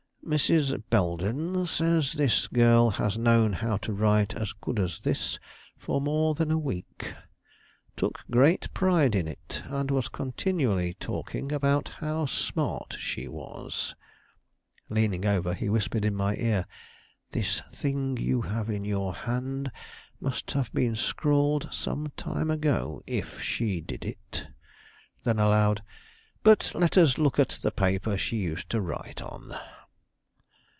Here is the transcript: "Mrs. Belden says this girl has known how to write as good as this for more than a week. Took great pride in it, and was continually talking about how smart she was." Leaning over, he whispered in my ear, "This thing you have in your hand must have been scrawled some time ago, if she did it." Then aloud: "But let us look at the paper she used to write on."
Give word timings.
"Mrs. 0.23 0.81
Belden 0.89 1.65
says 1.65 2.13
this 2.13 2.47
girl 2.47 2.91
has 2.91 3.17
known 3.17 3.51
how 3.53 3.75
to 3.77 3.91
write 3.91 4.33
as 4.35 4.53
good 4.53 4.79
as 4.79 5.01
this 5.01 5.39
for 5.77 5.99
more 5.99 6.35
than 6.35 6.51
a 6.51 6.59
week. 6.59 7.13
Took 7.97 8.19
great 8.29 8.71
pride 8.73 9.13
in 9.15 9.27
it, 9.27 9.63
and 9.65 9.89
was 9.91 10.07
continually 10.09 10.93
talking 10.93 11.51
about 11.51 11.89
how 11.89 12.27
smart 12.27 12.95
she 12.99 13.27
was." 13.27 13.93
Leaning 14.89 15.25
over, 15.25 15.53
he 15.55 15.67
whispered 15.67 16.05
in 16.05 16.15
my 16.15 16.35
ear, 16.35 16.65
"This 17.33 17.61
thing 17.73 18.15
you 18.15 18.41
have 18.43 18.69
in 18.69 18.85
your 18.85 19.13
hand 19.13 19.69
must 20.21 20.51
have 20.51 20.71
been 20.71 20.95
scrawled 20.95 21.67
some 21.73 22.11
time 22.15 22.49
ago, 22.51 23.01
if 23.07 23.41
she 23.41 23.81
did 23.81 24.05
it." 24.05 24.47
Then 25.25 25.39
aloud: 25.39 25.81
"But 26.43 26.71
let 26.73 26.95
us 26.95 27.17
look 27.17 27.37
at 27.39 27.59
the 27.63 27.71
paper 27.71 28.17
she 28.19 28.37
used 28.37 28.69
to 28.69 28.79
write 28.79 29.21
on." 29.21 29.55